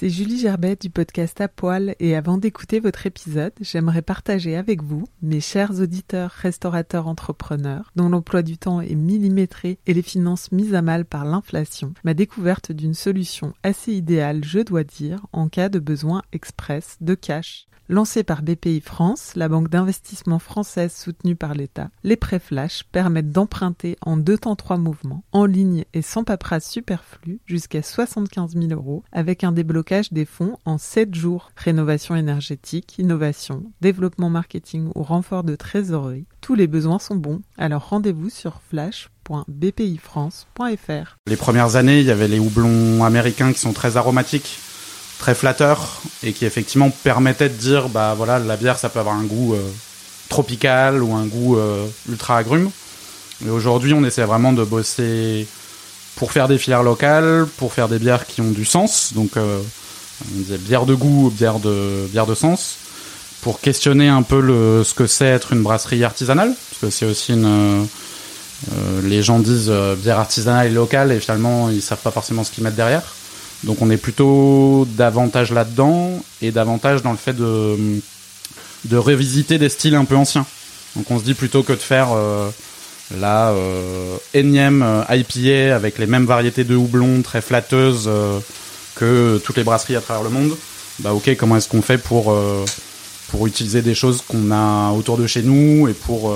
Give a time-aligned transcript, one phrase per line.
[0.00, 4.82] C'est Julie Gerbet du podcast À Poil et avant d'écouter votre épisode, j'aimerais partager avec
[4.82, 10.52] vous, mes chers auditeurs, restaurateurs, entrepreneurs, dont l'emploi du temps est millimétré et les finances
[10.52, 15.50] mises à mal par l'inflation, ma découverte d'une solution assez idéale, je dois dire, en
[15.50, 17.66] cas de besoin express de cash.
[17.90, 23.32] Lancée par BPI France, la banque d'investissement française soutenue par l'État, les prêts flash permettent
[23.32, 28.68] d'emprunter en deux temps trois mouvements, en ligne et sans paperasse superflue, jusqu'à 75 000
[28.70, 31.50] euros, avec un déblocage des fonds en 7 jours.
[31.56, 37.88] Rénovation énergétique, innovation, développement marketing ou renfort de trésorerie, tous les besoins sont bons, alors
[37.88, 41.16] rendez-vous sur flash.bpifrance.fr.
[41.26, 44.60] Les premières années, il y avait les houblons américains qui sont très aromatiques
[45.18, 49.16] très flatteur et qui effectivement permettait de dire bah voilà la bière ça peut avoir
[49.16, 49.60] un goût euh,
[50.30, 52.70] tropical ou un goût euh, ultra agrume.
[53.42, 55.46] Mais aujourd'hui on essaie vraiment de bosser
[56.16, 59.60] pour faire des filières locales, pour faire des bières qui ont du sens, donc euh,
[60.28, 62.76] on disait bière de goût, bière de bière de sens,
[63.42, 67.06] pour questionner un peu le ce que c'est être une brasserie artisanale, parce que c'est
[67.06, 67.86] aussi une
[69.04, 72.62] les gens disent bière artisanale et locale et finalement ils savent pas forcément ce qu'ils
[72.62, 73.02] mettent derrière.
[73.64, 78.00] Donc on est plutôt davantage là-dedans et davantage dans le fait de,
[78.86, 80.46] de revisiter des styles un peu anciens.
[80.96, 82.50] Donc on se dit plutôt que de faire euh,
[83.18, 88.38] la euh, énième euh, IPA avec les mêmes variétés de houblon très flatteuses euh,
[89.00, 90.56] que toutes les brasseries à travers le monde,
[91.00, 92.36] bah ok comment est-ce qu'on fait pour
[93.30, 96.34] pour utiliser des choses qu'on a autour de chez nous et pour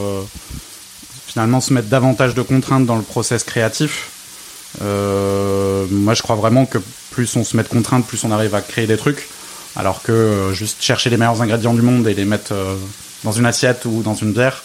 [1.26, 4.10] finalement se mettre davantage de contraintes dans le process créatif.
[4.80, 6.78] moi je crois vraiment que
[7.10, 9.28] plus on se met de contraintes, plus on arrive à créer des trucs.
[9.76, 12.76] Alors que euh, juste chercher les meilleurs ingrédients du monde et les mettre euh,
[13.24, 14.62] dans une assiette ou dans une bière,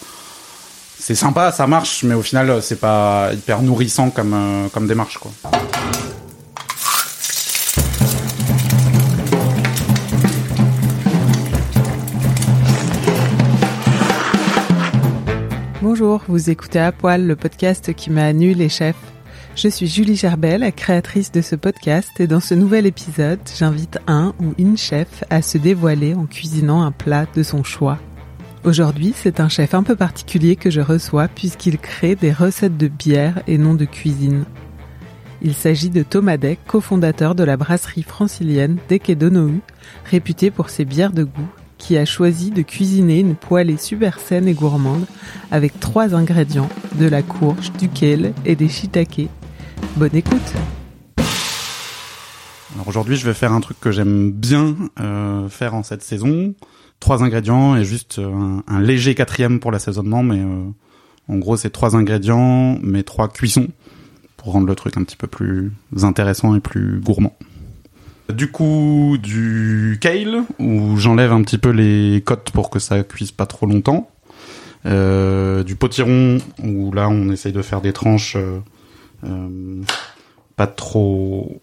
[0.98, 5.18] c'est sympa, ça marche, mais au final, c'est pas hyper nourrissant comme, euh, comme démarche,
[5.18, 5.32] quoi.
[16.00, 18.96] Bonjour, vous écoutez À Poil, le podcast qui m'a annulé les chefs.
[19.54, 24.32] Je suis Julie Gerbel, créatrice de ce podcast, et dans ce nouvel épisode, j'invite un
[24.40, 27.98] ou une chef à se dévoiler en cuisinant un plat de son choix.
[28.64, 32.88] Aujourd'hui, c'est un chef un peu particulier que je reçois puisqu'il crée des recettes de
[32.88, 34.46] bière et non de cuisine.
[35.42, 39.18] Il s'agit de Thomas Deck, cofondateur de la brasserie francilienne Deck et
[40.06, 41.50] réputée pour ses bières de goût,
[41.80, 45.06] qui a choisi de cuisiner une poêlée super saine et gourmande
[45.50, 46.68] avec trois ingrédients,
[47.00, 49.28] de la courge, du kale et des shiitake
[49.96, 50.52] Bonne écoute.
[52.74, 56.54] Alors aujourd'hui, je vais faire un truc que j'aime bien euh, faire en cette saison.
[57.00, 60.68] Trois ingrédients et juste un, un léger quatrième pour l'assaisonnement, mais euh,
[61.28, 63.68] en gros, c'est trois ingrédients, mais trois cuissons
[64.36, 67.36] pour rendre le truc un petit peu plus intéressant et plus gourmand.
[68.32, 73.32] Du coup, du kale, où j'enlève un petit peu les côtes pour que ça cuise
[73.32, 74.10] pas trop longtemps.
[74.86, 78.60] Euh, du potiron, où là on essaye de faire des tranches euh,
[79.24, 79.82] euh,
[80.56, 81.60] pas trop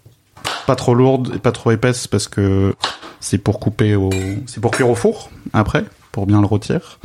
[0.67, 2.75] pas trop lourde et pas trop épaisse parce que
[3.19, 4.11] c'est pour couper au
[4.45, 6.99] c'est pour cuire au four après pour bien le rôtir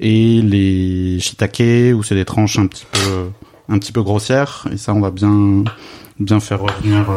[0.00, 3.28] et les shiitake où c'est des tranches un petit peu
[3.68, 5.64] un petit peu grossières et ça on va bien
[6.18, 7.10] bien faire revenir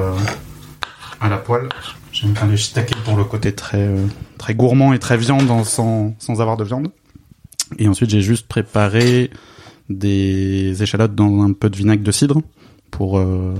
[1.21, 1.69] à la poêle
[2.11, 4.05] j'aime bien les shiitake pour le côté très euh,
[4.37, 6.89] très gourmand et très viande sans sans avoir de viande
[7.77, 9.31] et ensuite j'ai juste préparé
[9.89, 12.41] des échalotes dans un peu de vinaigre de cidre
[12.91, 13.53] pour euh,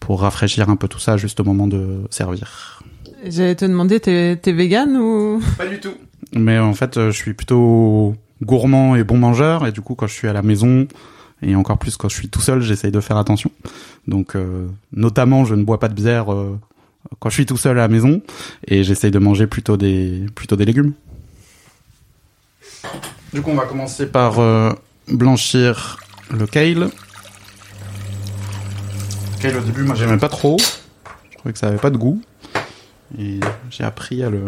[0.00, 2.82] pour rafraîchir un peu tout ça juste au moment de servir.
[3.24, 5.40] J'allais te demander, t'es es vegan ou?
[5.56, 5.94] Pas du tout.
[6.34, 10.08] Mais en fait, euh, je suis plutôt gourmand et bon mangeur, et du coup, quand
[10.08, 10.88] je suis à la maison,
[11.42, 13.50] et encore plus quand je suis tout seul, j'essaye de faire attention.
[14.06, 16.58] Donc, euh, notamment, je ne bois pas de bière euh,
[17.18, 18.22] quand je suis tout seul à la maison,
[18.66, 20.92] et j'essaye de manger plutôt des plutôt des légumes.
[23.32, 24.72] Du coup, on va commencer par euh,
[25.08, 25.98] blanchir
[26.30, 26.90] le kale
[29.44, 30.56] au début, moi, j'aimais pas trop.
[31.30, 32.22] Je trouvais que ça avait pas de goût.
[33.18, 33.40] Et
[33.70, 34.44] j'ai appris à le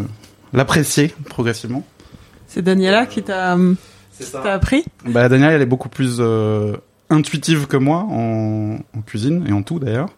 [0.52, 1.85] l'apprécier progressivement.
[2.46, 3.56] C'est Daniela qui t'a
[4.44, 6.76] appris Bah Daniela, elle est beaucoup plus euh,
[7.11, 10.08] intuitive que moi en, en cuisine et en tout d'ailleurs.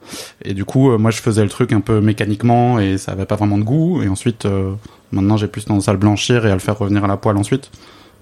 [0.43, 3.27] Et du coup, euh, moi, je faisais le truc un peu mécaniquement et ça avait
[3.27, 4.03] pas vraiment de goût.
[4.03, 4.73] Et ensuite, euh,
[5.13, 7.37] maintenant, j'ai plus tendance à le blanchir et à le faire revenir à la poêle
[7.37, 7.71] ensuite.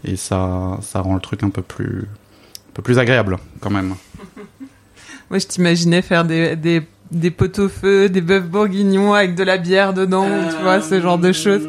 [0.04, 3.94] Et ça, ça rend le truc un peu plus, un peu plus agréable quand même.
[5.30, 9.94] Moi, je t'imaginais faire des, des, des pot-au-feu, des bœufs bourguignons avec de la bière
[9.94, 11.66] dedans, tu vois, ce genre de choses.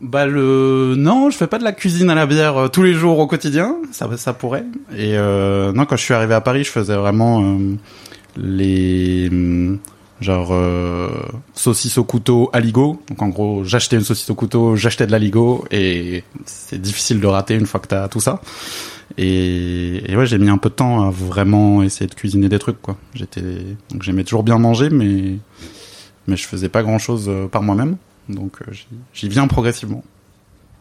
[0.00, 2.94] Bah le non, je fais pas de la cuisine à la bière euh, tous les
[2.94, 4.64] jours au quotidien, ça ça pourrait.
[4.96, 7.76] Et euh, non, quand je suis arrivé à Paris, je faisais vraiment euh,
[8.36, 9.78] les hum,
[10.20, 11.10] genre euh,
[11.54, 13.00] saucisses au couteau aligot.
[13.08, 17.26] Donc en gros, j'achetais une saucisse au couteau, j'achetais de l'aligot et c'est difficile de
[17.26, 18.40] rater une fois que t'as tout ça.
[19.18, 22.58] Et, et ouais, j'ai mis un peu de temps à vraiment essayer de cuisiner des
[22.58, 22.96] trucs quoi.
[23.14, 23.42] J'étais
[23.90, 25.36] donc j'aimais toujours bien manger mais
[26.26, 27.96] mais je faisais pas grand-chose euh, par moi-même.
[28.28, 30.02] Donc euh, j'y- j'y viens progressivement.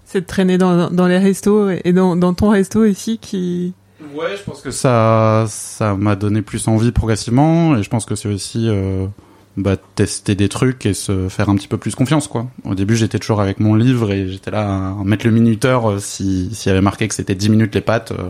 [0.06, 3.74] C'est de traîner dans, dans les restos et dans, dans ton resto ici qui...
[4.14, 8.16] Ouais, je pense que ça, ça m'a donné plus envie progressivement, et je pense que
[8.16, 9.08] c'est aussi euh,
[9.56, 12.48] bah, tester des trucs et se faire un petit peu plus confiance, quoi.
[12.66, 16.00] Au début, j'étais toujours avec mon livre et j'étais là à mettre le minuteur euh,
[16.00, 18.30] si s'il y avait marqué que c'était 10 minutes les pâtes, euh,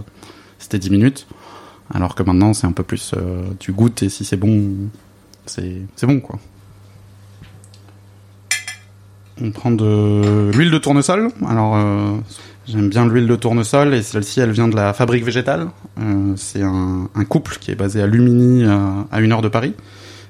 [0.60, 1.28] c'était 10 minutes.
[1.94, 4.74] Alors que maintenant, c'est un peu plus, euh, tu goûtes et si c'est bon,
[5.48, 6.38] c'est c'est bon, quoi.
[9.42, 11.30] On prend de l'huile de tournesol.
[11.48, 12.16] Alors, euh,
[12.66, 15.68] J'aime bien l'huile de tournesol et celle-ci, elle vient de la fabrique végétale.
[16.00, 19.50] Euh, c'est un, un couple qui est basé à Lumini, à, à une heure de
[19.50, 19.74] Paris.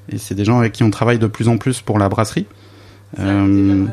[0.10, 2.48] Et c'est des gens avec qui on travaille de plus en plus pour la brasserie.
[3.20, 3.86] Euh,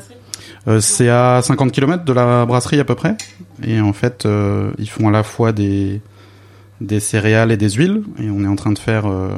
[0.69, 3.15] euh, c'est à 50 km de la brasserie à peu près.
[3.63, 6.01] Et en fait, euh, ils font à la fois des,
[6.81, 8.03] des céréales et des huiles.
[8.19, 9.29] Et on est en train de faire euh,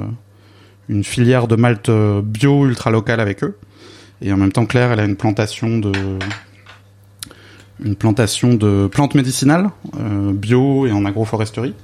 [0.88, 3.56] une filière de malt euh, bio ultra local avec eux.
[4.22, 5.92] Et en même temps, Claire, elle a une plantation de
[7.84, 11.74] une plantation de plantes médicinales euh, bio et en agroforesterie.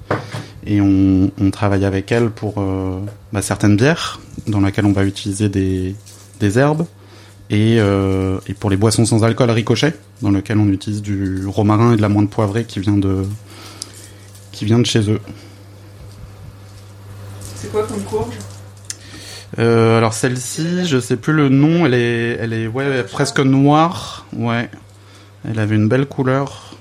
[0.64, 3.00] Et on, travaille avec elle pour euh,
[3.32, 5.96] bah, certaines bières dans lesquelles on va utiliser des,
[6.38, 6.87] des herbes
[7.50, 11.94] et, euh, et pour les boissons sans alcool ricochet dans lesquelles on utilise du romarin
[11.94, 13.25] et de la moinde poivrée qui vient de
[14.52, 15.20] qui vient de chez eux.
[17.56, 18.35] C'est quoi comme courge?
[19.58, 24.70] Euh, alors celle-ci, je sais plus le nom, elle est, presque noire, ouais.
[25.48, 26.74] Elle avait une belle couleur.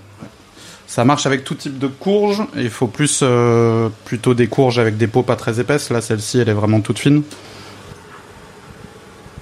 [0.87, 2.43] Ça marche avec tout type de courge.
[2.55, 5.91] Il faut plus euh, plutôt des courges avec des peaux pas très épaisses.
[5.91, 7.21] Là, celle-ci, elle est vraiment toute fine.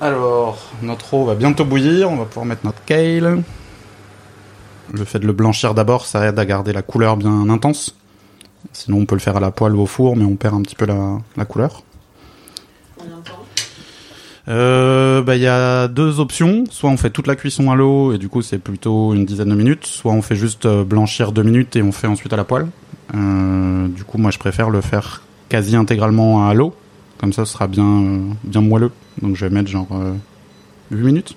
[0.02, 2.12] Alors, notre eau va bientôt bouillir.
[2.12, 3.42] On va pouvoir mettre notre kale.
[4.92, 7.96] Le fait de le blanchir d'abord, ça aide à garder la couleur bien intense.
[8.74, 10.62] Sinon, on peut le faire à la poêle ou au four, mais on perd un
[10.62, 11.84] petit peu la couleur.
[14.48, 16.66] Euh, bah, il y a deux options.
[16.70, 19.50] Soit on fait toute la cuisson à l'eau et du coup c'est plutôt une dizaine
[19.50, 19.86] de minutes.
[19.86, 22.68] Soit on fait juste euh, blanchir deux minutes et on fait ensuite à la poêle.
[23.14, 26.76] Euh, du coup moi je préfère le faire quasi intégralement à l'eau.
[27.18, 28.92] Comme ça ce sera bien, euh, bien moelleux.
[29.22, 30.14] Donc je vais mettre genre euh,
[30.92, 31.36] 8 minutes.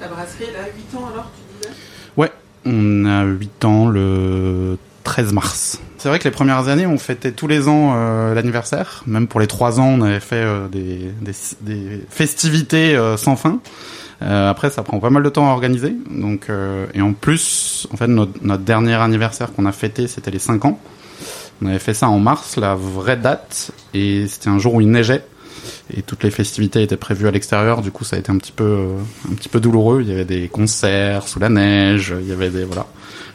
[0.00, 1.74] La brasserie, elle a 8 ans alors, tu disais?
[2.16, 2.32] Ouais,
[2.64, 5.80] on a 8 ans le 13 mars.
[6.00, 9.02] C'est vrai que les premières années, on fêtait tous les ans euh, l'anniversaire.
[9.06, 13.36] Même pour les 3 ans, on avait fait euh, des, des, des festivités euh, sans
[13.36, 13.60] fin.
[14.22, 15.94] Euh, après, ça prend pas mal de temps à organiser.
[16.10, 20.30] Donc, euh, et en plus, en fait, notre, notre dernier anniversaire qu'on a fêté, c'était
[20.30, 20.80] les 5 ans.
[21.60, 24.90] On avait fait ça en mars, la vraie date, et c'était un jour où il
[24.90, 25.22] neigeait.
[25.94, 28.52] Et toutes les festivités étaient prévues à l'extérieur, du coup ça a été un petit
[28.52, 28.96] peu, euh,
[29.30, 30.00] un petit peu douloureux.
[30.02, 32.86] Il y avait des concerts sous la neige, il y avait des voilà.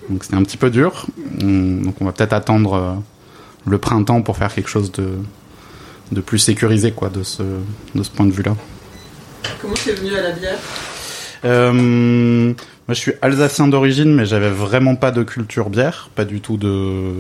[0.10, 1.08] Donc c'était un petit peu dur.
[1.42, 2.94] Hum, Donc on va peut-être attendre euh,
[3.66, 5.10] le printemps pour faire quelque chose de,
[6.12, 7.44] de plus sécurisé quoi, de ce,
[7.96, 8.56] de ce point de vue-là.
[9.62, 10.58] Comment tu es venu à la bière?
[11.44, 16.42] Euh, moi, je suis alsacien d'origine, mais j'avais vraiment pas de culture bière, pas du
[16.42, 17.14] tout de,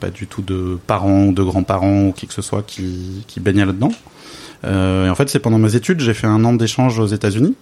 [0.00, 3.64] pas du tout de parents, de grands-parents ou qui que ce soit qui, qui baignaient
[3.66, 3.92] là-dedans.
[4.64, 7.54] Euh, et en fait, c'est pendant mes études, j'ai fait un an d'échange aux États-Unis.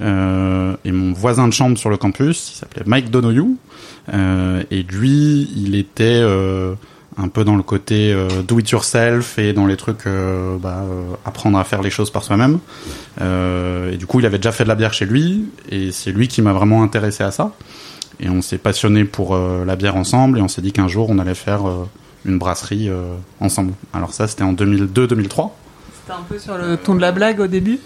[0.00, 3.56] Euh, et mon voisin de chambre sur le campus, il s'appelait Mike Donoghue.
[4.12, 6.74] Euh, et lui, il était euh,
[7.18, 10.84] un peu dans le côté euh, do it yourself et dans les trucs euh, bah,
[10.84, 12.58] euh, apprendre à faire les choses par soi-même.
[13.20, 16.28] Et du coup, il avait déjà fait de la bière chez lui, et c'est lui
[16.28, 17.52] qui m'a vraiment intéressé à ça.
[18.20, 21.18] Et on s'est passionné pour la bière ensemble, et on s'est dit qu'un jour, on
[21.18, 21.62] allait faire
[22.24, 22.88] une brasserie
[23.40, 23.72] ensemble.
[23.92, 25.50] Alors ça, c'était en 2002-2003.
[26.00, 27.80] C'était un peu sur le ton de la blague au début?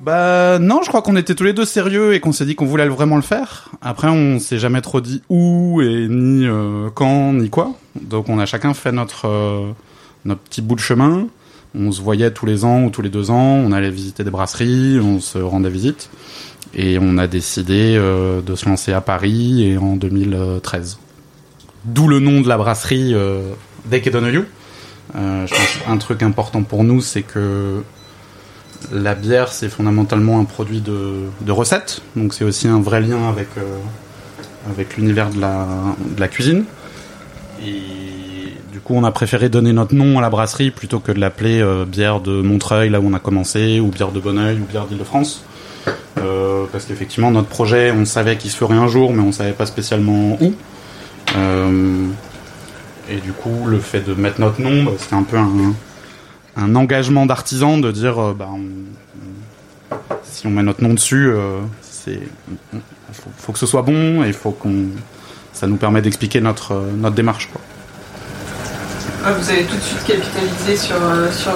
[0.00, 2.66] Bah non, je crois qu'on était tous les deux sérieux et qu'on s'est dit qu'on
[2.66, 3.70] voulait vraiment le faire.
[3.80, 7.72] Après, on s'est jamais trop dit où et ni euh, quand ni quoi.
[8.00, 9.72] Donc on a chacun fait notre euh,
[10.24, 11.26] notre petit bout de chemin.
[11.78, 13.36] On se voyait tous les ans ou tous les deux ans.
[13.36, 16.10] On allait visiter des brasseries, on se rendait visite
[16.74, 20.98] et on a décidé euh, de se lancer à Paris et en 2013.
[21.84, 23.52] d'où le nom de la brasserie euh,
[23.86, 27.82] Deck je pense un truc important pour nous, c'est que
[28.92, 33.48] la bière, c'est fondamentalement un produit de, recette, donc c'est aussi un vrai lien avec
[33.58, 36.64] euh, l'univers de la, cuisine.
[37.64, 41.20] Et du coup, on a préféré donner notre nom à la brasserie plutôt que de
[41.20, 44.64] l'appeler euh, bière de Montreuil, là où on a commencé, ou bière de Bonneuil, ou
[44.64, 45.44] bière d'Île-de-France.
[46.18, 49.52] Euh, parce qu'effectivement, notre projet, on savait qu'il se ferait un jour, mais on savait
[49.52, 50.54] pas spécialement où.
[53.08, 55.74] Et du coup, le fait de mettre notre nom, bah, c'était un peu un,
[56.56, 58.58] un engagement d'artisan de dire, euh, bah, on-
[59.92, 62.20] on- si on met notre nom dessus, euh, c'est,
[62.72, 62.78] il
[63.12, 64.86] faut, faut que ce soit bon et faut qu'on,
[65.52, 67.48] ça nous permet d'expliquer notre euh, notre démarche.
[67.52, 67.60] Quoi.
[69.24, 71.52] Ah, vous avez tout de suite capitalisé sur, euh, sur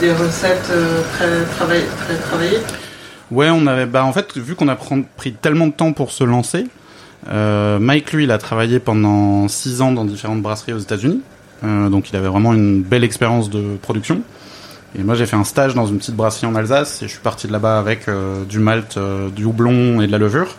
[0.00, 0.70] des recettes
[1.14, 2.58] très, travail- très travaillées
[3.30, 6.24] Ouais, on avait, bah en fait, vu qu'on a pris tellement de temps pour se
[6.24, 6.66] lancer,
[7.30, 11.20] Mike lui, il a travaillé pendant six ans dans différentes brasseries aux États-Unis,
[11.90, 14.22] donc il avait vraiment une belle expérience de production.
[14.96, 17.20] Et moi, j'ai fait un stage dans une petite brasserie en Alsace et je suis
[17.20, 20.54] parti de là-bas avec euh, du malt, euh, du houblon et de la levure.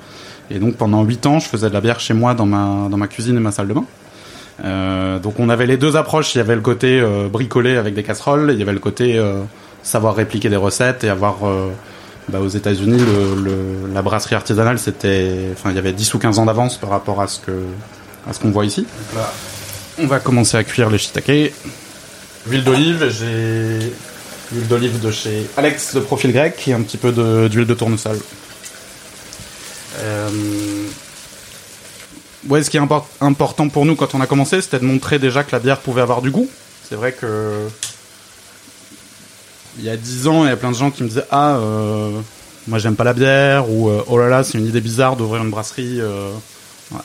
[0.52, 2.98] Et donc pendant huit ans, je faisais de la bière chez moi dans ma dans
[2.98, 3.86] ma cuisine et ma salle de bain.
[4.64, 6.36] Euh, donc on avait les deux approches.
[6.36, 9.18] Il y avait le côté euh, bricolé avec des casseroles, il y avait le côté
[9.18, 9.42] euh,
[9.84, 11.70] savoir répliquer des recettes et avoir euh,
[12.30, 13.02] bah, aux États-Unis,
[13.94, 17.22] la brasserie artisanale, c'était, enfin, il y avait 10 ou 15 ans d'avance par rapport
[17.22, 17.52] à ce que,
[18.28, 18.88] à ce qu'on voit ici.
[19.98, 21.54] On va commencer à cuire les shiitake.
[22.48, 23.92] Huile d'olive, j'ai
[24.52, 27.74] l'huile d'olive de chez Alex de Profil Grec et un petit peu de- d'huile de,
[27.74, 28.20] tournesol.
[30.00, 30.30] Euh,
[32.48, 35.18] Ouais, ce qui est impor- important pour nous quand on a commencé, c'était de montrer
[35.18, 36.48] déjà que la bière pouvait avoir du goût.
[36.88, 37.68] C'est vrai que
[39.80, 41.56] il y a 10 ans, il y a plein de gens qui me disaient ah
[41.56, 42.12] euh,
[42.68, 45.42] moi j'aime pas la bière ou euh, oh là là c'est une idée bizarre d'ouvrir
[45.44, 46.30] une brasserie euh,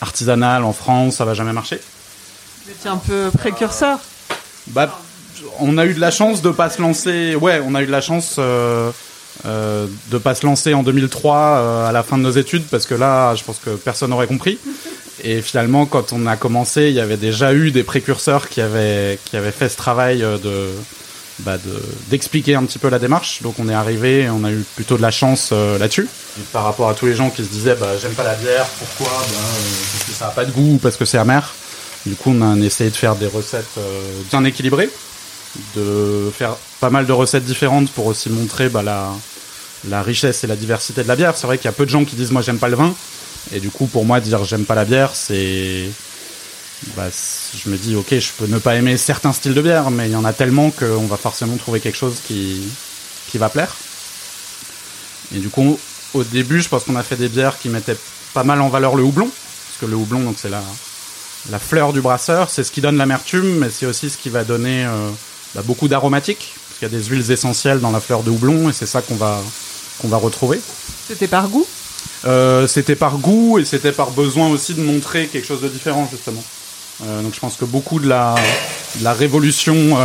[0.02, 1.80] artisanale en France, ça va jamais marcher.
[2.64, 3.98] Vous étiez un peu précurseur
[4.68, 5.00] Bah,
[5.60, 7.34] on a eu de la chance de pas se lancer.
[7.34, 8.90] Ouais, on a eu de la chance euh,
[9.46, 12.86] euh, de pas se lancer en 2003 euh, à la fin de nos études parce
[12.86, 14.58] que là, je pense que personne n'aurait compris.
[15.22, 19.18] Et finalement, quand on a commencé, il y avait déjà eu des précurseurs qui avaient
[19.26, 20.68] qui avaient fait ce travail de
[21.40, 23.42] bah de d'expliquer un petit peu la démarche.
[23.42, 26.08] Donc on est arrivé, on a eu plutôt de la chance là-dessus.
[26.52, 29.14] Par rapport à tous les gens qui se disaient bah j'aime pas la bière, pourquoi?
[29.18, 29.36] Bah,
[29.92, 31.54] Parce que ça a pas de goût, parce que c'est amer.
[32.06, 34.88] Du coup, on a essayé de faire des recettes euh, bien équilibrées,
[35.76, 39.10] de faire pas mal de recettes différentes pour aussi montrer bah, la,
[39.88, 41.36] la richesse et la diversité de la bière.
[41.36, 42.94] C'est vrai qu'il y a peu de gens qui disent moi j'aime pas le vin,
[43.52, 45.90] et du coup pour moi dire j'aime pas la bière, c'est
[46.96, 47.08] bah,
[47.62, 50.12] je me dis ok je peux ne pas aimer certains styles de bière, mais il
[50.12, 52.62] y en a tellement qu'on va forcément trouver quelque chose qui
[53.30, 53.74] qui va plaire.
[55.34, 55.78] Et du coup
[56.14, 57.96] au début je pense qu'on a fait des bières qui mettaient
[58.32, 60.62] pas mal en valeur le houblon, parce que le houblon donc c'est la
[61.48, 64.44] la fleur du brasseur, c'est ce qui donne l'amertume, mais c'est aussi ce qui va
[64.44, 65.08] donner euh,
[65.54, 68.68] bah, beaucoup d'aromatiques, parce qu'il y a des huiles essentielles dans la fleur de houblon,
[68.68, 69.40] et c'est ça qu'on va
[70.00, 70.60] qu'on va retrouver.
[71.08, 71.66] C'était par goût?
[72.24, 76.08] Euh, c'était par goût et c'était par besoin aussi de montrer quelque chose de différent
[76.10, 76.42] justement.
[77.04, 78.34] Euh, donc je pense que beaucoup de la,
[78.98, 79.96] de la révolution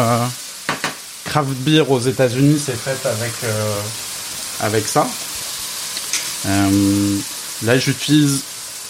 [1.24, 3.34] craft beer aux États-Unis s'est faite avec
[4.60, 5.08] avec ça.
[7.64, 8.42] Là j'utilise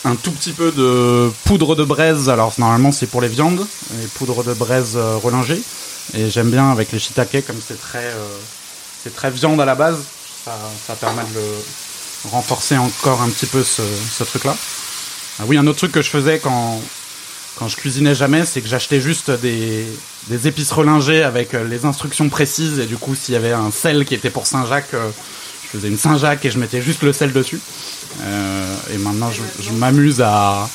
[0.06, 2.30] un tout petit peu de poudre de braise.
[2.30, 5.62] Alors normalement c'est pour les viandes, et poudre de braise euh, relingée.
[6.14, 8.38] Et j'aime bien avec les shiitake comme c'est très euh,
[9.04, 9.98] c'est très viande à la base.
[10.46, 10.58] Ça,
[10.88, 14.56] ça permet de le renforcer encore un petit peu ce, truc-là.
[15.40, 16.80] Ah oui, un autre truc que je faisais quand
[17.58, 19.86] quand je cuisinais jamais, c'est que j'achetais juste des
[20.28, 23.72] des épices relingées avec euh, les instructions précises et du coup s'il y avait un
[23.72, 25.10] sel qui était pour Saint-Jacques, euh,
[25.66, 27.60] je faisais une Saint-Jacques et je mettais juste le sel dessus.
[28.22, 30.68] Euh, et maintenant je, m'amuse à,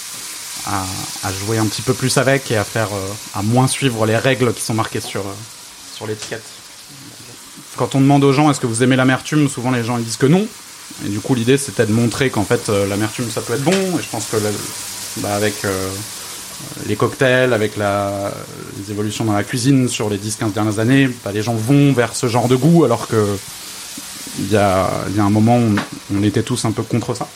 [1.41, 4.53] jouer un petit peu plus avec et à faire euh, à moins suivre les règles
[4.53, 5.35] qui sont marquées sur euh,
[5.97, 6.45] sur l'étiquette.
[7.77, 10.17] Quand on demande aux gens est-ce que vous aimez l'amertume, souvent les gens ils disent
[10.17, 10.47] que non.
[11.07, 13.71] Et du coup, l'idée c'était de montrer qu'en fait l'amertume ça peut être bon.
[13.71, 14.37] Et je pense que
[15.19, 15.55] bah, avec
[16.87, 21.43] les cocktails, avec les évolutions dans la cuisine sur les 10-15 dernières années, bah, les
[21.43, 23.39] gens vont vers ce genre de goût alors que
[24.41, 25.77] il y a, un moment on,
[26.15, 27.29] on était tous un peu contre ça.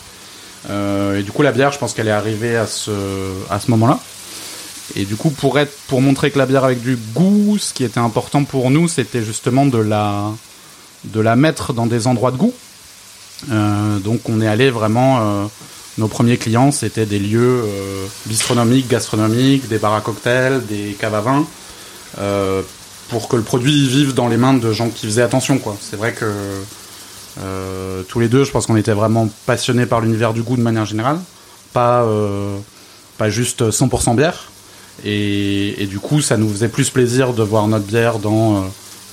[0.70, 2.90] Euh, et du coup la bière, je pense qu'elle est arrivée à ce,
[3.50, 4.00] à ce moment-là.
[4.96, 7.84] Et du coup, pour être, pour montrer que la bière avec du goût, ce qui
[7.84, 10.30] était important pour nous, c'était justement de la,
[11.04, 12.52] de la mettre dans des endroits de goût.
[13.50, 15.20] Euh, donc, on est allé vraiment.
[15.20, 15.46] euh,
[15.96, 17.62] nos premiers clients, c'était des lieux
[18.26, 21.46] bistronomiques, gastronomiques, des bars à cocktails, des caves à vin,
[23.11, 25.58] pour que le produit vive dans les mains de gens qui faisaient attention.
[25.58, 25.76] quoi.
[25.80, 26.26] C'est vrai que
[27.40, 30.62] euh, tous les deux, je pense qu'on était vraiment passionnés par l'univers du goût de
[30.62, 31.18] manière générale,
[31.72, 32.56] pas euh,
[33.18, 34.50] pas juste 100% bière.
[35.04, 38.60] Et, du coup, ça nous faisait plus plaisir de voir notre bière dans euh,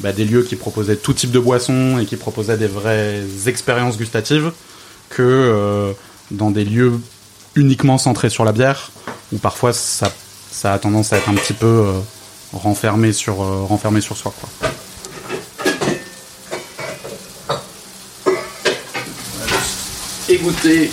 [0.02, 3.98] bah, des lieux qui proposaient tout type de boissons et qui proposaient des vraies expériences
[3.98, 4.52] gustatives
[5.10, 5.94] que
[6.30, 6.94] dans des lieux
[7.56, 8.92] uniquement centrés sur la bière,
[9.34, 10.12] où parfois ça,
[10.64, 11.84] a tendance à être un petit peu
[12.54, 14.34] renfermé, sur, renfermé sur soi.
[20.42, 20.92] Égoutter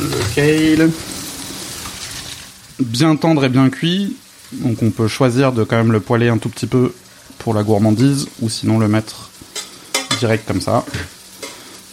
[0.00, 0.90] le kale
[2.78, 4.16] bien tendre et bien cuit.
[4.52, 6.94] Donc on peut choisir de quand même le poêler un tout petit peu
[7.38, 9.28] pour la gourmandise ou sinon le mettre
[10.20, 10.86] direct comme ça.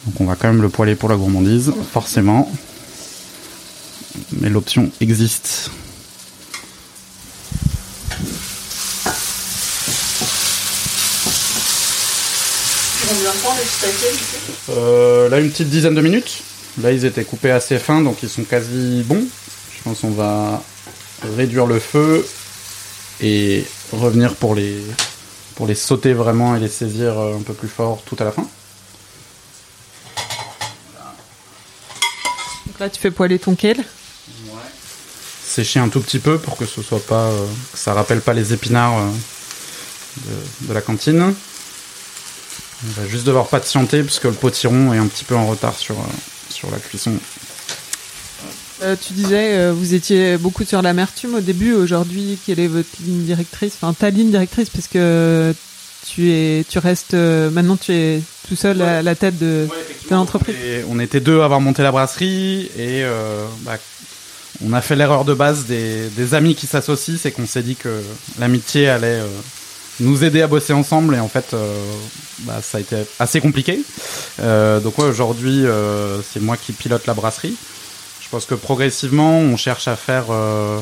[0.05, 2.49] Donc on va quand même le poêler pour la gourmandise, forcément.
[4.39, 5.69] Mais l'option existe.
[14.69, 16.43] euh, Là une petite dizaine de minutes.
[16.81, 19.25] Là ils étaient coupés assez fins donc ils sont quasi bons.
[19.77, 20.63] Je pense qu'on va
[21.35, 22.25] réduire le feu
[23.21, 24.81] et revenir pour les,
[25.55, 28.31] pour les sauter vraiment et les saisir euh, un peu plus fort tout à la
[28.31, 28.47] fin.
[32.67, 34.61] Donc là, tu fais poêler ton kale Ouais.
[35.45, 38.53] Sécher un tout petit peu pour que ce soit pas, euh, ça rappelle pas les
[38.53, 40.31] épinards euh,
[40.67, 41.21] de, la cantine.
[41.21, 45.95] On va juste devoir patienter puisque le potiron est un petit peu en retard sur,
[46.63, 47.13] sur la cuisson
[48.81, 51.71] euh, tu disais, euh, vous étiez beaucoup sur l'amertume au début.
[51.73, 55.53] Aujourd'hui, quelle est votre ligne directrice Enfin, ta ligne directrice, parce que
[56.05, 57.13] tu es, tu restes.
[57.13, 59.69] Euh, maintenant, tu es tout seul à la tête de,
[60.11, 60.55] l'entreprise.
[60.89, 63.03] On était deux à avoir monté la brasserie et
[63.61, 63.77] bah,
[64.65, 67.77] on a fait l'erreur de base des, des amis qui s'associent, c'est qu'on s'est dit
[67.77, 68.01] que
[68.37, 69.21] l'amitié allait
[70.01, 71.55] nous aider à bosser ensemble et en fait,
[72.39, 73.79] bah, ça a été assez compliqué.
[74.39, 75.65] donc ouais, aujourd'hui,
[76.31, 77.55] c'est moi qui pilote la brasserie.
[78.33, 80.79] Je pense que progressivement, on cherche à faire euh,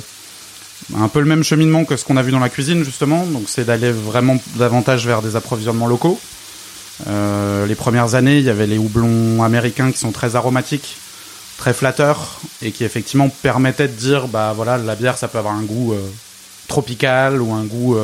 [0.96, 3.26] un peu le même cheminement que ce qu'on a vu dans la cuisine, justement.
[3.26, 6.18] Donc, c'est d'aller vraiment davantage vers des approvisionnements locaux.
[7.08, 10.96] Euh, les premières années, il y avait les houblons américains qui sont très aromatiques,
[11.58, 15.56] très flatteurs, et qui effectivement permettaient de dire, bah voilà, la bière, ça peut avoir
[15.56, 16.00] un goût euh,
[16.70, 17.98] tropical ou un goût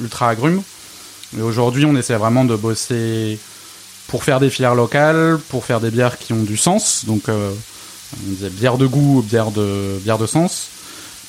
[0.00, 0.62] ultra agrume.
[1.38, 3.38] Et aujourd'hui, on essaie vraiment de bosser
[4.08, 7.04] pour faire des filières locales, pour faire des bières qui ont du sens.
[7.06, 10.68] Donc, on disait bière de goût, bière de, bière de sens,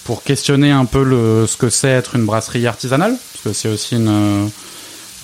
[0.03, 3.95] pour questionner un peu ce que c'est être une brasserie artisanale, parce que c'est aussi
[3.95, 4.07] une...
[4.07, 4.47] Euh,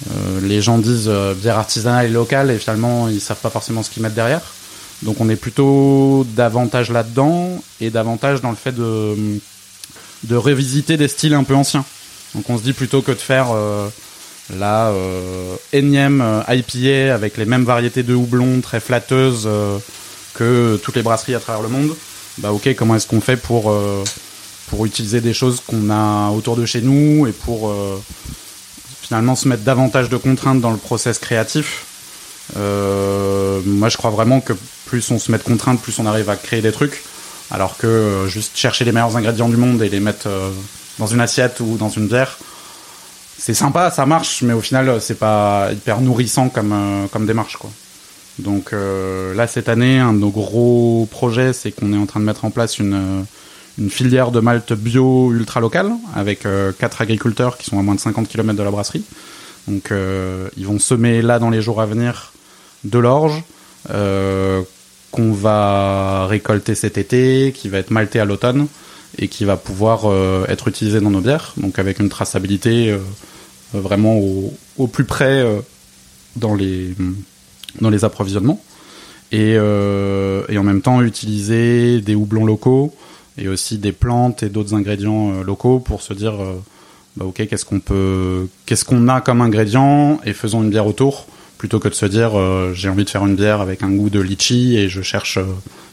[0.10, 3.84] euh, les gens disent euh, bière artisanale et locale, et finalement ils savent pas forcément
[3.84, 4.42] ce qu'ils mettent derrière.
[5.04, 9.40] Donc on est plutôt davantage là-dedans, et davantage dans le fait de,
[10.24, 11.86] de revisiter des styles un peu anciens.
[12.34, 13.48] Donc on se dit plutôt que de faire
[14.60, 14.92] la
[15.72, 19.48] énième IPA avec les mêmes variétés de houblon très flatteuses
[20.34, 21.96] que toutes les brasseries à travers le monde,
[22.38, 24.04] bah ok, comment est-ce qu'on fait pour, euh,
[24.68, 28.02] pour utiliser des choses qu'on a autour de chez nous et pour euh,
[29.02, 31.86] finalement se mettre davantage de contraintes dans le process créatif?
[32.58, 34.54] Euh, Moi, je crois vraiment que
[34.86, 37.04] plus on se met de contraintes, plus on arrive à créer des trucs,
[37.50, 40.28] alors que juste chercher les meilleurs ingrédients du monde et les mettre
[41.00, 42.38] dans une assiette ou dans une bière,
[43.44, 47.72] c'est sympa, ça marche, mais au final, c'est pas hyper nourrissant comme, comme démarche, quoi.
[48.40, 52.20] Donc euh, là, cette année, un de nos gros projets, c'est qu'on est en train
[52.20, 53.22] de mettre en place une, euh,
[53.78, 57.96] une filière de malt bio ultra locale avec euh, quatre agriculteurs qui sont à moins
[57.96, 59.04] de 50 km de la brasserie.
[59.68, 59.94] Donc
[60.58, 62.34] ils vont semer là dans les jours à venir
[62.84, 63.44] de l'orge
[63.88, 68.66] qu'on va récolter cet été, qui va être malté à l'automne
[69.20, 70.12] et qui va pouvoir
[70.50, 71.54] être utilisé dans nos bières.
[71.58, 72.98] Donc avec une traçabilité
[73.74, 75.46] vraiment au, au, plus près
[76.36, 76.96] dans les
[77.80, 78.62] dans les approvisionnements
[79.32, 82.94] et, euh, et en même temps utiliser des houblons locaux
[83.38, 86.62] et aussi des plantes et d'autres ingrédients euh, locaux pour se dire euh,
[87.16, 91.28] bah ok qu'est-ce qu'on peut qu'est-ce qu'on a comme ingrédient et faisons une bière autour
[91.58, 92.32] plutôt que de se dire
[92.74, 95.38] j'ai envie de faire une bière avec un goût de litchi et je cherche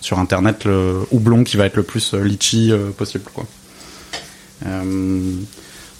[0.00, 3.24] sur internet le houblon qui va être le plus litchi possible.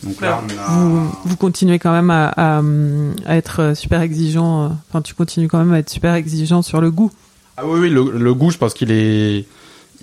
[0.03, 0.43] Donc là,
[1.25, 2.63] vous, continuez quand même à,
[3.29, 4.65] être super exigeant.
[4.65, 7.11] Euh, enfin, tu continues quand même à être super exigeant sur le goût.
[7.57, 9.45] Ah oui, oui, le, goût, je pense qu'il est,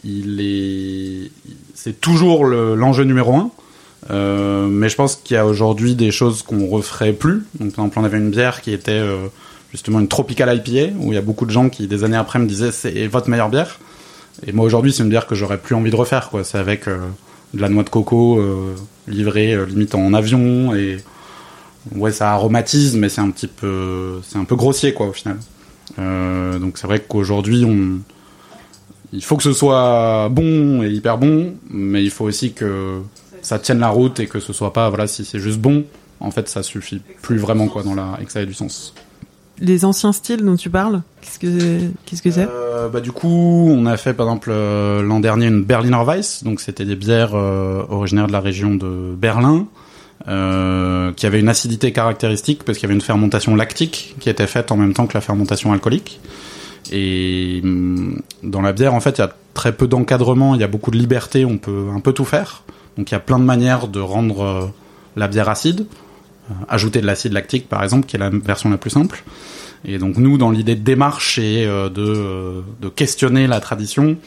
[0.03, 1.31] il est,
[1.73, 3.51] c'est toujours l'enjeu numéro un.
[4.12, 7.45] Euh, mais je pense qu'il y a aujourd'hui des choses qu'on referait plus.
[7.60, 9.27] Donc, par exemple, on avait une bière qui était euh,
[9.71, 12.38] justement une tropical IPA où il y a beaucoup de gens qui des années après
[12.38, 13.79] me disaient c'est votre meilleure bière.
[14.45, 16.29] Et moi aujourd'hui, c'est une bière que j'aurais plus envie de refaire.
[16.29, 16.43] Quoi.
[16.43, 18.41] C'est avec de la noix de coco
[19.07, 20.97] livrée euh, limite en avion et
[21.93, 25.37] ouais ça aromatise mais c'est un petit peu c'est un peu grossier quoi au final.
[25.99, 27.99] Euh, donc c'est vrai qu'aujourd'hui on
[29.13, 33.01] il faut que ce soit bon et hyper bon mais il faut aussi que
[33.41, 35.85] ça tienne la route et que ce soit pas voilà si c'est juste bon
[36.19, 38.93] en fait ça suffit plus vraiment quoi dans la et que ça ait du sens
[39.59, 42.47] les anciens styles dont tu parles, qu'est-ce que qu'est-ce que c'est?
[42.49, 43.27] Euh, Bah du coup,
[43.69, 47.35] on a fait par exemple euh, l'an dernier une Berliner Weiss, donc c'était des bières
[47.35, 49.67] euh, originaires de la région de Berlin,
[50.25, 54.71] qui avaient une acidité caractéristique parce qu'il y avait une fermentation lactique qui était faite
[54.71, 56.19] en même temps que la fermentation alcoolique.
[56.91, 60.63] Et hum, dans la bière, en fait, il y a très peu d'encadrement, il y
[60.63, 62.63] a beaucoup de liberté, on peut un peu tout faire.
[62.97, 64.71] Donc il y a plein de manières de rendre
[65.15, 65.85] la bière acide.
[66.51, 69.23] Euh, ajouter de l'acide lactique par exemple, qui est la version la plus simple.
[69.84, 74.17] Et donc nous, dans l'idée de démarche et euh, de, euh, de, questionner la tradition,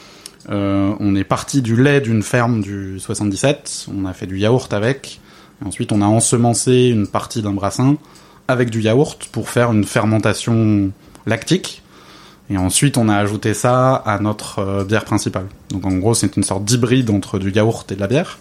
[0.50, 5.20] on est parti du lait d'une ferme du 77, on a fait du yaourt avec,
[5.60, 7.98] et ensuite on a ensemencé une partie d'un brassin
[8.46, 10.90] avec du yaourt pour faire une fermentation
[11.26, 11.82] lactique.
[12.50, 15.48] Et ensuite, on a ajouté ça à notre bière principale.
[15.68, 18.38] Donc en gros, c'est une sorte d'hybride entre du yaourt et de la bière.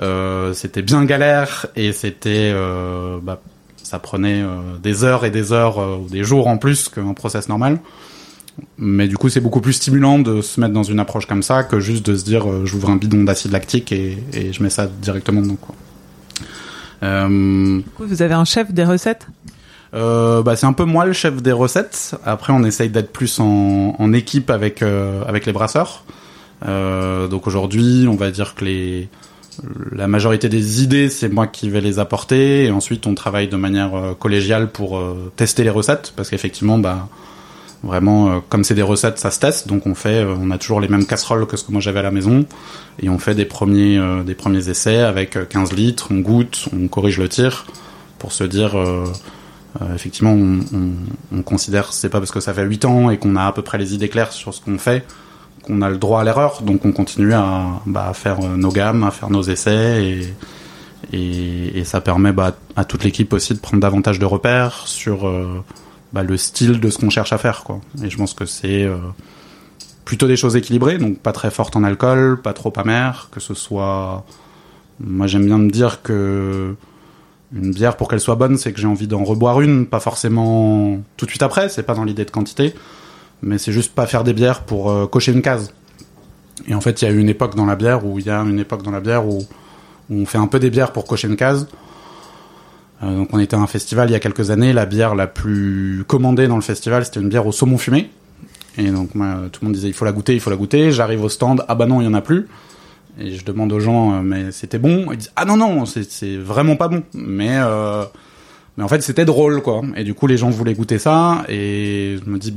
[0.00, 3.40] Euh, c'était bien galère et c'était euh, bah,
[3.82, 7.48] ça prenait euh, des heures et des heures ou des jours en plus qu'un process
[7.48, 7.80] normal.
[8.78, 11.64] Mais du coup, c'est beaucoup plus stimulant de se mettre dans une approche comme ça
[11.64, 14.86] que juste de se dire j'ouvre un bidon d'acide lactique et, et, je mets ça
[14.86, 15.56] directement dedans.
[15.60, 15.74] Quoi.
[17.02, 19.26] Euh, vous avez un chef des recettes?
[19.94, 22.16] Euh, bah, c'est un peu moi le chef des recettes.
[22.24, 26.04] Après, on essaye d'être plus en, en équipe avec avec les brasseurs.
[26.66, 29.08] donc aujourd'hui, on va dire que les
[29.92, 33.56] la majorité des idées, c'est moi qui vais les apporter, et ensuite on travaille de
[33.56, 37.08] manière euh, collégiale pour euh, tester les recettes, parce qu'effectivement, bah,
[37.82, 40.80] vraiment, euh, comme c'est des recettes, ça se teste, donc on fait, on a toujours
[40.80, 42.46] les mêmes casseroles que ce que moi j'avais à la maison,
[43.02, 44.00] et on fait des premiers,
[44.68, 47.66] essais avec 15 litres, on goûte, on corrige le tir,
[48.18, 48.76] pour se dire,
[49.94, 53.36] effectivement, on, on, on considère, c'est pas parce que ça fait 8 ans et qu'on
[53.36, 55.04] a à peu près les idées claires sur ce qu'on fait,
[55.62, 59.04] qu'on a le droit à l'erreur, donc on continue à, bah, faire euh, nos gammes,
[59.04, 60.20] à faire nos essais,
[61.12, 65.64] et, ça permet bah, à toute l'équipe aussi de prendre davantage de repères sur euh,
[66.12, 67.64] bah, le style de ce qu'on cherche à faire.
[67.64, 67.80] Quoi.
[68.04, 68.96] Et je pense que c'est euh,
[70.04, 73.54] plutôt des choses équilibrées, donc pas très fortes en alcool, pas trop amères, que ce
[73.54, 74.24] soit...
[75.02, 76.74] Moi j'aime bien me dire que
[77.52, 80.98] une bière pour qu'elle soit bonne, c'est que j'ai envie d'en reboire une, pas forcément
[81.16, 82.74] tout de suite après, c'est pas dans l'idée de quantité,
[83.42, 85.72] mais c'est juste pas faire des bières pour euh, cocher une case.
[86.66, 88.30] Et en fait, il y a eu une époque dans la bière où il y
[88.30, 89.42] a une époque dans la bière où,
[90.12, 91.68] on fait un peu des bières pour cocher une case.
[93.02, 95.26] Euh, donc on était à un festival il y a quelques années, la bière la
[95.26, 98.10] plus commandée dans le festival, c'était une bière au saumon fumé.
[98.76, 100.90] Et donc moi, tout le monde disait il faut la goûter, il faut la goûter.
[100.90, 102.48] J'arrive au stand, ah bah non, il y en a plus.
[103.18, 105.12] Et je demande aux gens euh, mais c'était bon?
[105.12, 107.02] Ils disent ah non non, c'est vraiment pas bon.
[107.14, 107.58] Mais
[108.76, 109.82] mais en fait, c'était drôle quoi.
[109.96, 112.54] Et du coup, les gens voulaient goûter ça et je me dis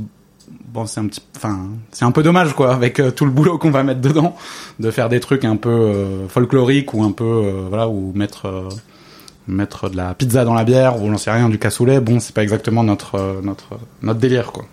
[0.48, 3.58] bon c'est un petit enfin c'est un peu dommage quoi avec euh, tout le boulot
[3.58, 4.36] qu'on va mettre dedans
[4.80, 8.68] de faire des trucs un peu euh, folkloriques ou un peu euh, voilà ou mettre
[9.46, 12.34] mettre de la pizza dans la bière ou j'en sais rien du cassoulet bon c'est
[12.34, 14.64] pas exactement notre notre notre délire quoi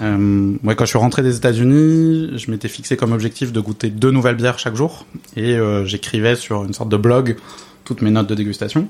[0.00, 4.10] ouais, quand je suis rentré des États-Unis, je m'étais fixé comme objectif de goûter deux
[4.10, 7.36] nouvelles bières chaque jour et j'écrivais sur une sorte de blog
[7.84, 8.88] toutes mes notes de dégustation.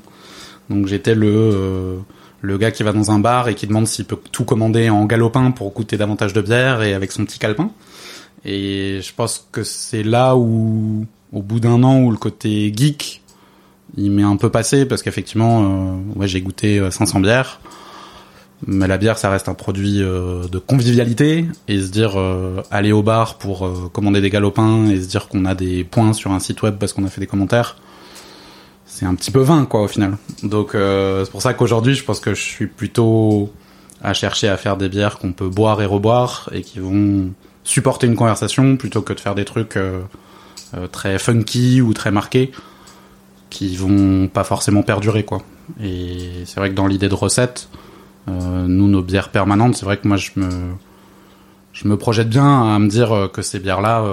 [0.71, 1.99] Donc j'étais le
[2.43, 5.07] le gars qui va dans un bar et qui demande s'il peut tout commander en
[5.07, 7.71] galopin pour goûter davantage de bière et avec son petit calepin.
[8.45, 13.23] Et je pense que c'est là où, au bout d'un an, où le côté geek,
[13.97, 17.61] il m'est un peu passé parce qu'effectivement, euh, ouais, j'ai goûté 500 euh, bières.
[18.67, 22.17] Mais la bière, ça reste un produit euh, de convivialité et se dire
[22.71, 26.33] aller au bar pour commander des galopins et se dire qu'on a des points sur
[26.33, 27.77] un site web parce qu'on a fait des commentaires
[28.93, 30.19] c'est un petit peu vain quoi au final.
[30.43, 33.51] Donc euh, c'est pour ça qu'aujourd'hui je pense que je suis plutôt
[34.03, 37.31] à chercher à faire des bières qu'on peut boire et reboire et qui vont
[37.65, 40.03] supporter une conversation plutôt que de faire des trucs euh,
[40.75, 42.53] euh, très funky ou très marqués
[43.49, 45.41] qui vont pas forcément perdurer quoi.
[45.83, 47.71] Et c'est vrai que dans l'idée de recette,
[48.27, 50.49] nous nos bières permanentes, c'est vrai que moi je me
[51.73, 54.05] je me projette bien à me dire que ces bières là,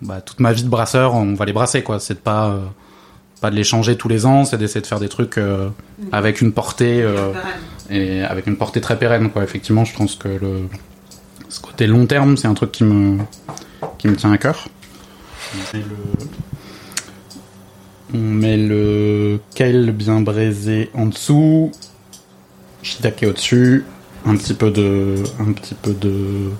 [0.00, 2.00] bah, toute ma vie de brasseur, on va les brasser quoi.
[2.00, 2.58] C'est pas
[3.42, 5.68] pas de les changer tous les ans, c'est d'essayer de faire des trucs euh,
[6.12, 7.32] avec une portée euh,
[7.90, 9.42] et avec une portée très pérenne quoi.
[9.42, 10.68] Effectivement, je pense que le
[11.48, 13.18] ce côté long terme, c'est un truc qui me
[13.98, 14.68] qui me tient à cœur.
[18.14, 21.72] On met le, kale bien braisé en dessous,
[22.82, 23.84] shiitake au-dessus,
[24.24, 26.50] un petit peu de un petit peu de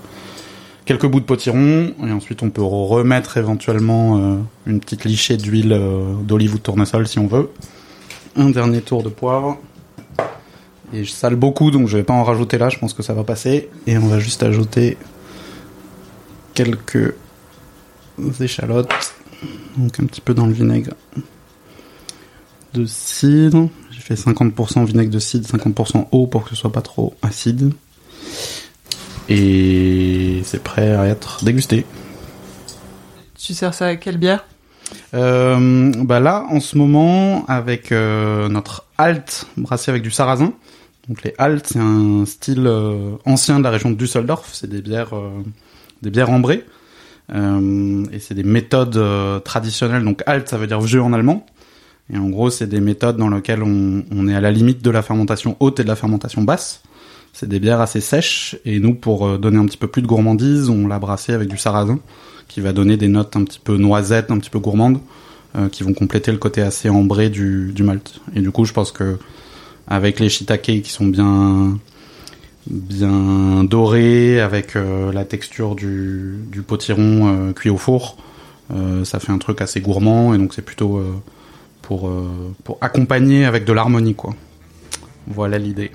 [0.85, 5.73] quelques bouts de potiron et ensuite on peut remettre éventuellement euh, une petite lichée d'huile
[5.73, 7.49] euh, d'olive ou de tournesol si on veut.
[8.35, 9.57] Un dernier tour de poivre.
[10.93, 13.13] Et je sale beaucoup donc je vais pas en rajouter là, je pense que ça
[13.13, 13.69] va passer.
[13.87, 14.97] Et on va juste ajouter
[16.53, 17.15] quelques
[18.39, 18.91] échalotes.
[19.77, 20.93] donc un petit peu dans le vinaigre
[22.73, 23.69] de cidre.
[23.91, 27.73] J'ai fait 50% vinaigre de cidre, 50% eau pour que ce soit pas trop acide.
[29.29, 31.85] Et c'est prêt à être dégusté.
[33.37, 34.45] Tu sers ça avec quelle bière?
[35.13, 40.53] Euh, bah là, en ce moment, avec euh, notre Alt brassé avec du sarrasin.
[41.07, 44.49] Donc les Alt, c'est un style euh, ancien de la région de Düsseldorf.
[44.53, 45.13] C'est des bières,
[46.01, 46.63] des bières ambrées.
[47.33, 48.99] et c'est des méthodes
[49.43, 50.03] traditionnelles.
[50.03, 51.45] Donc Alt, ça veut dire vieux en allemand.
[52.13, 54.89] Et en gros, c'est des méthodes dans lesquelles on, on, est à la limite de
[54.89, 56.83] la fermentation haute et de la fermentation basse.
[57.33, 58.55] C'est des bières assez sèches.
[58.63, 61.57] Et nous, pour donner un petit peu plus de gourmandise, on l'a brassé avec du
[61.57, 61.99] sarrasin
[62.47, 64.99] qui va donner des notes un petit peu noisettes, un petit peu gourmandes,
[65.55, 68.21] euh, qui vont compléter le côté assez ambré du, malt.
[68.35, 69.17] Et du coup, je pense que
[69.87, 71.77] avec les shiitake qui sont bien
[72.67, 78.17] bien dorés, avec euh, la texture du, potiron euh, cuit au four,
[78.71, 81.11] euh, ça fait un truc assez gourmand et donc c'est plutôt euh,
[81.81, 82.09] pour
[82.63, 84.35] pour accompagner avec de l'harmonie quoi.
[85.27, 85.91] Voilà l'idée.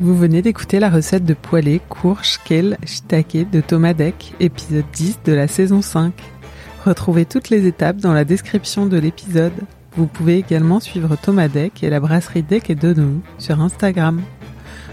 [0.00, 1.80] Vous venez d'écouter la recette de poêlée,
[2.44, 6.12] kale, shiitake de Thomas Deck, épisode 10 de la saison 5.
[6.84, 9.52] Retrouvez toutes les étapes dans la description de l'épisode.
[9.96, 14.20] Vous pouvez également suivre Thomas Deck et la brasserie Deck et Donou sur Instagram.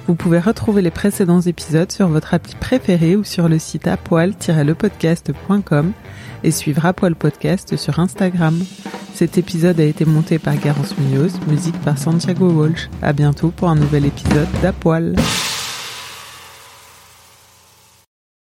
[0.08, 5.92] Vous pouvez retrouver les précédents épisodes sur votre appli préférée ou sur le site apoil-lepodcast.com
[6.44, 8.60] et suivre Apoil Podcast sur Instagram.
[9.14, 12.90] Cet épisode a été monté par Garance Munoz, musique par Santiago Walsh.
[13.02, 15.16] À bientôt pour un nouvel épisode d'Apoil.